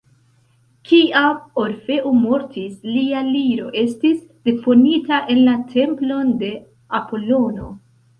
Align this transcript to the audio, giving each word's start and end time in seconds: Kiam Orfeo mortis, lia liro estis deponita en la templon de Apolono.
Kiam 0.91 1.41
Orfeo 1.63 2.13
mortis, 2.21 2.71
lia 2.95 3.21
liro 3.27 3.67
estis 3.81 4.15
deponita 4.49 5.19
en 5.35 5.43
la 5.49 5.55
templon 5.75 6.33
de 6.41 6.51
Apolono. 7.01 7.69